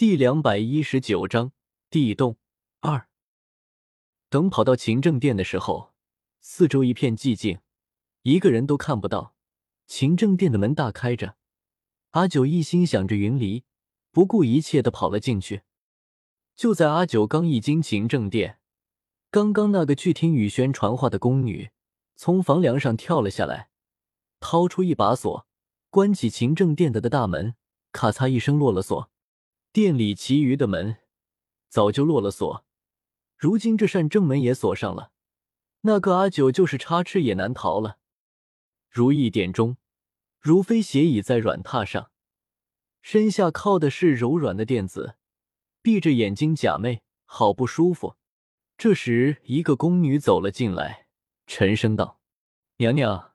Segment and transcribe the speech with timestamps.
[0.00, 1.52] 第两百一十九章
[1.90, 2.38] 地洞
[2.80, 3.06] 二。
[4.30, 5.92] 等跑到勤政殿的时候，
[6.40, 7.60] 四周一片寂静，
[8.22, 9.34] 一个人都看不到。
[9.86, 11.36] 勤政殿的门大开着，
[12.12, 13.64] 阿九一心想着云离，
[14.10, 15.64] 不顾一切的跑了进去。
[16.56, 18.58] 就在阿九刚一进勤政殿，
[19.30, 21.72] 刚刚那个去听雨轩传话的宫女
[22.16, 23.68] 从房梁上跳了下来，
[24.40, 25.46] 掏出一把锁，
[25.90, 27.54] 关起勤政殿的的大门，
[27.92, 29.09] 咔嚓一声落了锁。
[29.72, 30.96] 店里其余的门
[31.68, 32.64] 早就落了锁，
[33.36, 35.12] 如今这扇正门也锁上了，
[35.82, 37.98] 那个阿九就是插翅也难逃了。
[38.88, 39.76] 如意殿中，
[40.40, 42.10] 如妃斜倚在软榻上，
[43.00, 45.14] 身下靠的是柔软的垫子，
[45.80, 48.16] 闭着眼睛假寐，好不舒服。
[48.76, 51.06] 这时，一个宫女走了进来，
[51.46, 52.20] 沉声道
[52.78, 53.34] ：“娘娘，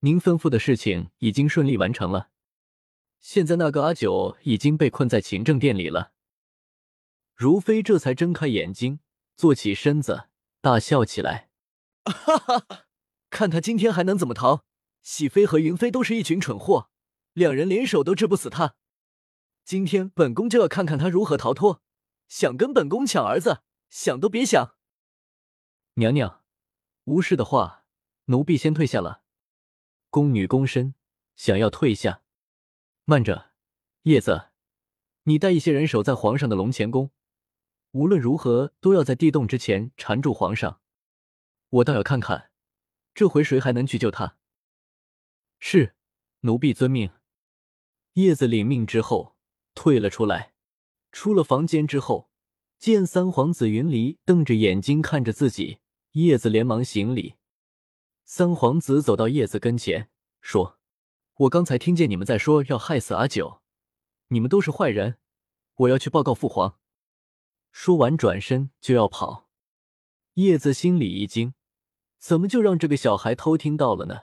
[0.00, 2.28] 您吩咐的事情已经顺利完成了。”
[3.22, 6.12] 现在那个阿九已经被困在勤政殿里了。
[7.34, 8.98] 如妃这才睁开眼睛，
[9.36, 10.28] 坐起身子，
[10.60, 11.48] 大笑起来
[12.04, 12.84] ：“哈哈哈，
[13.30, 14.64] 看他今天还能怎么逃！
[15.02, 16.90] 喜妃和云妃都是一群蠢货，
[17.32, 18.74] 两人联手都治不死他。
[19.64, 21.80] 今天本宫就要看看他如何逃脱！
[22.26, 24.74] 想跟本宫抢儿子，想都别想！”
[25.94, 26.42] 娘娘，
[27.04, 27.84] 无事的话，
[28.24, 29.22] 奴婢先退下了。
[30.10, 30.96] 宫女躬身，
[31.36, 32.21] 想要退下。
[33.04, 33.50] 慢着，
[34.02, 34.50] 叶子，
[35.24, 37.10] 你带一些人守在皇上的龙潜宫，
[37.90, 40.80] 无论如何都要在地洞之前缠住皇上。
[41.68, 42.52] 我倒要看看，
[43.12, 44.36] 这回谁还能去救他。
[45.58, 45.96] 是，
[46.42, 47.10] 奴婢遵命。
[48.12, 49.36] 叶子领命之后
[49.74, 50.54] 退了出来，
[51.10, 52.30] 出了房间之后，
[52.78, 55.80] 见三皇子云离瞪着眼睛看着自己，
[56.12, 57.34] 叶子连忙行礼。
[58.24, 60.08] 三皇子走到叶子跟前，
[60.40, 60.78] 说。
[61.42, 63.62] 我刚才听见你们在说要害死阿九，
[64.28, 65.16] 你们都是坏人，
[65.74, 66.78] 我要去报告父皇。
[67.72, 69.48] 说完转身就要跑，
[70.34, 71.54] 叶子心里一惊，
[72.18, 74.22] 怎么就让这个小孩偷听到了呢？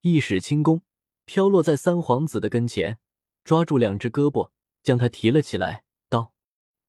[0.00, 0.82] 一使轻功，
[1.26, 2.98] 飘落在三皇子的跟前，
[3.44, 4.50] 抓住两只胳膊，
[4.82, 6.32] 将他提了起来，道：“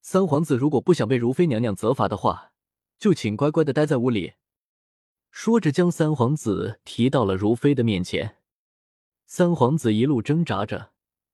[0.02, 2.50] 三皇子如果不想被如妃娘娘责罚的话，
[2.98, 4.32] 就请乖乖的待在屋里。”
[5.30, 8.38] 说着，将三皇子提到了如妃的面前。
[9.26, 10.92] 三皇子一路挣扎着，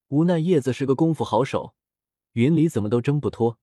[0.08, 1.74] 无奈叶子是个功夫好手，
[2.32, 3.58] 云里怎么都挣不脱，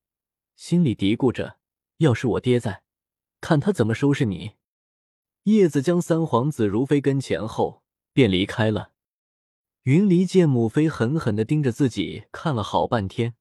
[0.56, 1.58] 心里嘀咕着：
[1.98, 2.84] 要是我爹在，
[3.40, 4.54] 看他怎么收拾你。
[5.44, 8.92] 叶子将三皇子如飞跟前后，便离开了。
[9.84, 13.36] 云离见母妃狠狠的盯着自己看了好半天，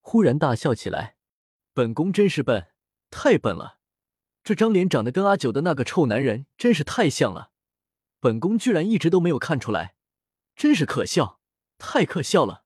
[0.00, 1.16] 忽然大笑起来
[1.72, 2.66] ：“本宫真是笨，
[3.10, 3.78] 太笨了！
[4.42, 7.52] 这张脸长得跟阿九的那个臭男人真是太像了，
[8.18, 9.94] 本宫居然一直都没有看出来。”
[10.54, 11.40] 真是可笑，
[11.78, 12.64] 太可笑了！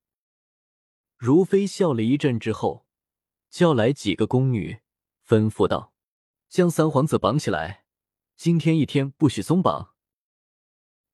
[1.17, 2.87] 如妃笑了一阵之后，
[3.49, 4.81] 叫来几个宫女，
[5.27, 5.95] 吩咐道
[6.49, 7.85] ：“将三皇子绑起来，
[8.37, 9.95] 今天一天不许松绑。”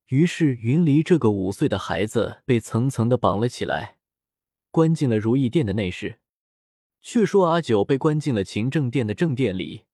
[0.06, 3.99] 于是云离这个五岁的孩子被层层的绑了起来，
[4.71, 6.21] 关进了如意殿的内室。
[7.00, 9.87] 却说阿九被关进了勤政殿的正殿里，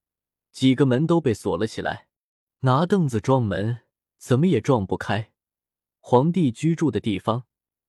[0.51, 2.07] 几个门都被锁了起来，
[2.59, 3.81] 拿凳子撞门，
[4.17, 5.31] 怎么也撞不开。
[5.99, 7.45] 皇帝居住的地方，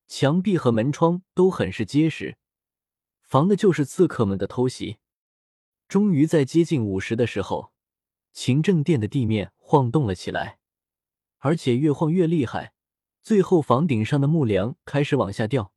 [0.07, 2.37] 墙壁和门窗都很是结实，
[3.23, 4.99] 防的就是刺客们的偷袭。
[5.89, 7.73] 终于在接近午时的时候，
[8.33, 10.59] 勤政殿的地面晃动了起来，
[11.39, 12.73] 而且越晃越厉害，
[13.23, 15.73] 最后房顶上的木梁开始往下掉，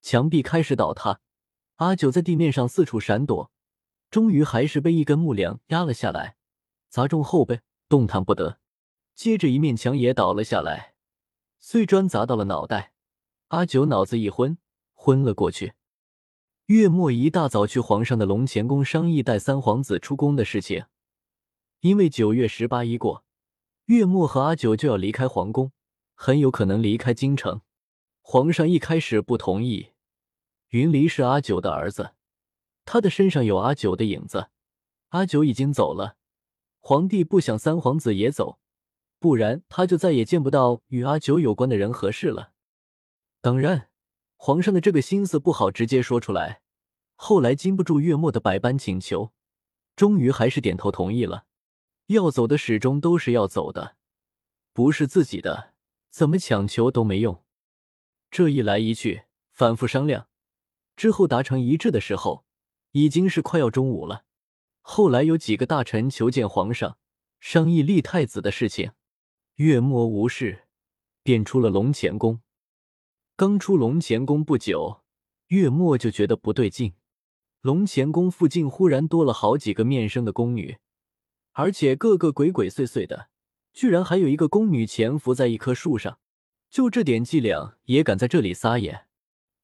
[0.00, 1.20] 墙壁开始倒塌。
[1.76, 3.50] 阿九在地面上四处闪躲，
[4.10, 6.36] 终于还是被一根木梁压了下来，
[6.88, 8.60] 砸中后背，动弹不得。
[9.14, 10.94] 接着一面墙也倒了下来。
[11.62, 12.94] 碎砖砸到了脑袋，
[13.48, 14.56] 阿九脑子一昏，
[14.94, 15.74] 昏了过去。
[16.66, 20.86] 月末一大早去皇上的龙潜宫商议带三皇子出宫的事情，
[21.80, 23.24] 因为九月十八一过，
[23.84, 25.70] 月末和阿九就要离开皇宫，
[26.14, 27.60] 很有可能离开京城。
[28.22, 29.90] 皇上一开始不同意，
[30.68, 32.14] 云离是阿九的儿子，
[32.86, 34.48] 他的身上有阿九的影子，
[35.10, 36.16] 阿九已经走了，
[36.80, 38.58] 皇帝不想三皇子也走。
[39.20, 42.52] 不然他就再也见不到与阿九有关的人和事了。
[43.42, 43.90] 当然，
[44.36, 46.62] 皇上的这个心思不好直接说出来。
[47.14, 49.32] 后来经不住月末的百般请求，
[49.94, 51.44] 终于还是点头同意了。
[52.06, 53.96] 要走的始终都是要走的，
[54.72, 55.74] 不是自己的，
[56.10, 57.44] 怎么强求都没用。
[58.30, 60.28] 这一来一去，反复商量
[60.96, 62.46] 之后达成一致的时候，
[62.92, 64.24] 已经是快要中午了。
[64.80, 66.96] 后来有几个大臣求见皇上，
[67.38, 68.92] 商议立太子的事情。
[69.60, 70.62] 月末无事，
[71.22, 72.40] 便出了龙潜宫。
[73.36, 75.02] 刚出龙潜宫不久，
[75.48, 76.94] 月末就觉得不对劲。
[77.60, 80.78] 龙潜宫附近忽然多了好几个面生的宫女，
[81.52, 83.28] 而且个个鬼鬼祟祟的，
[83.74, 86.18] 居然还有一个宫女潜伏在一棵树上。
[86.70, 89.04] 就这点伎俩也敢在这里撒野？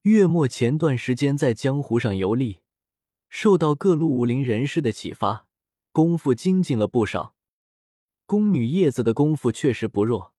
[0.03, 2.59] 月末前段时间在江湖上游历，
[3.31, 5.47] 受到各路武林人士的启发，
[5.91, 7.35] 功夫精进了不少。
[8.27, 10.35] 宫女叶子的功夫确实不弱，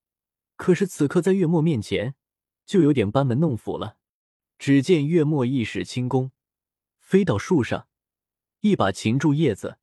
[0.58, 2.16] 可是此刻在月末面前，
[2.66, 3.98] 就有点班门弄斧了。
[4.60, 6.32] 只见月末一使轻功，
[7.00, 7.88] 飞到树上，
[8.60, 9.78] 一把擒住叶子，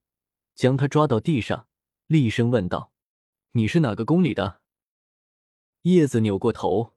[0.53, 1.67] 将他抓到地上，
[2.05, 2.91] 厉声问道
[3.53, 4.61] ：“你是哪个宫里的？”
[5.81, 6.93] 叶子扭过头，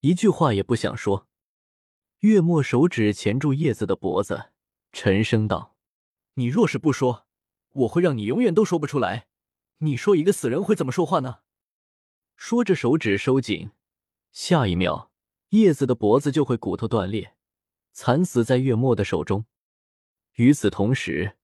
[0.00, 1.26] 一句话也不想说。
[2.20, 4.52] 月末手指钳住叶子的脖子，
[4.92, 5.76] 沉声道
[6.34, 7.26] ：“你若是不说，
[7.70, 9.26] 我会让你永远都说不出来。
[9.78, 11.40] 你说一个死人会怎么说话呢？”
[12.36, 13.70] 说着，手指收紧，
[14.32, 15.10] 下一秒，
[15.50, 17.34] 叶子的脖子就会骨头断裂，
[17.92, 19.44] 惨死在月末的手中。
[20.34, 21.36] 与此同时，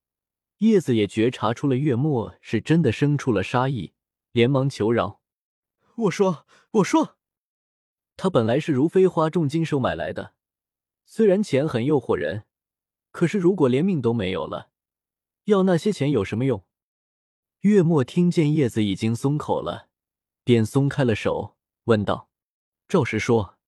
[0.59, 3.93] 叶子也觉察出了月末是真的生出了杀意，
[4.33, 5.21] 连忙求饶。
[5.95, 7.17] 我说，我说，
[8.17, 10.35] 他本来是如飞花重金收买来的，
[11.05, 12.45] 虽然钱很诱惑人，
[13.13, 14.71] 可是如果连命都没有了，
[15.45, 16.65] 要那些钱有什么用？
[17.61, 19.91] 月末听见叶子已经松口了，
[20.45, 22.31] 便松开了手，问道
[22.89, 23.59] ：“赵实说，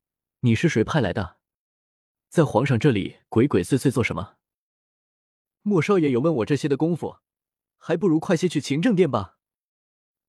[0.41, 1.37] 你是谁派来的？
[2.31, 4.37] 在皇上这里鬼鬼祟祟做什么？
[5.61, 7.19] 莫少爷有问我这些的功夫，
[7.77, 9.37] 还不如快些去勤政殿吧。”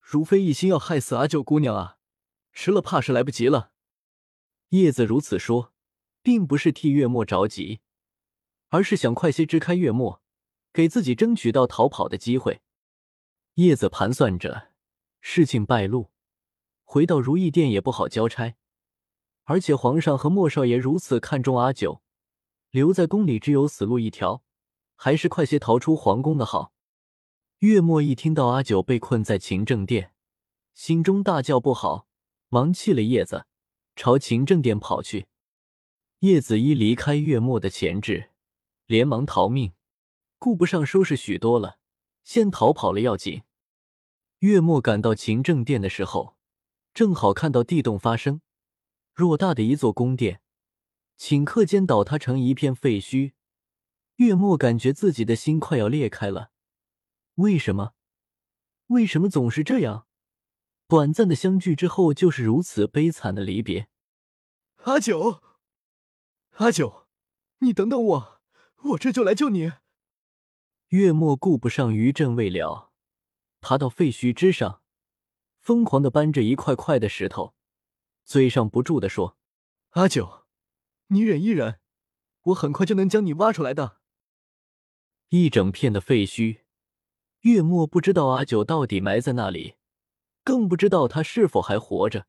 [0.01, 1.98] 如非一心要害死阿九姑娘啊，
[2.51, 3.71] 迟了怕是来不及了。
[4.71, 5.71] 叶子如此说，
[6.21, 7.80] 并不是替月末着急，
[8.68, 10.21] 而是想快些支开月末，
[10.74, 12.62] 给自己争取到逃跑的机会。
[13.55, 14.69] 叶子盘算着，
[15.21, 16.09] 事情败露，
[16.83, 18.55] 回到如意殿也不好交差，
[19.44, 22.01] 而且皇上和莫少爷如此看重阿九，
[22.71, 24.44] 留在宫里只有死路一条，
[24.95, 26.73] 还是快些逃出皇宫的好。
[27.59, 30.13] 月末一听到阿九被困在勤政殿，
[30.73, 32.07] 心中大叫不好，
[32.50, 33.45] 忙弃了叶子，
[33.95, 35.27] 朝勤政殿跑去。
[36.21, 38.31] 叶子一离开月末的前置，
[38.88, 39.73] 连忙逃命，
[40.39, 41.77] 顾不上收拾许多了，
[42.23, 43.43] 先逃跑了要紧。
[44.39, 46.35] 月末赶到勤政殿的时候，
[46.93, 48.41] 正好看到地洞发生，
[49.15, 50.41] 偌大的一座宫殿，
[51.17, 53.33] 顷刻间倒塌成一片废墟。
[54.17, 56.51] 月末感觉自己的心快要裂开了。
[57.35, 57.93] 为什么？
[58.87, 60.05] 为什么总是这样？
[60.87, 63.87] 短暂的相聚之后，就是如此悲惨的离别。
[64.83, 65.41] 阿九，
[66.57, 67.07] 阿九，
[67.59, 68.41] 你等等我，
[68.83, 69.71] 我这就来救你。
[70.93, 72.91] 月末顾不上余震未了，
[73.61, 74.83] 爬到废墟之上，
[75.57, 77.55] 疯狂的搬着一块块的石头，
[78.23, 79.35] 嘴上不住的说
[79.97, 80.45] ：“阿九，
[81.07, 81.79] 你忍一忍，
[82.43, 83.97] 我很快就能将你挖出来的。”
[85.29, 86.59] 一整片的废墟。
[87.39, 89.77] 月末不知道阿九到底埋在那里，
[90.43, 92.27] 更不知道他是否还活着。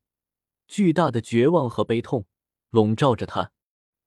[0.67, 2.25] 巨大的绝望和悲痛
[2.71, 3.51] 笼罩着他，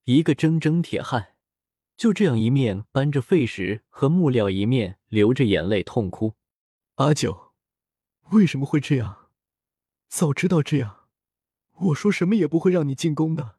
[0.02, 1.36] 一个铮铮铁汉，
[1.98, 6.36] 就这样一面搬着废石和木料，一面流着眼泪痛哭。
[6.94, 7.52] 阿九，
[8.30, 9.30] 为什么会这样？
[10.08, 11.08] 早知道这样，
[11.74, 13.57] 我说什么也不会让你进宫的。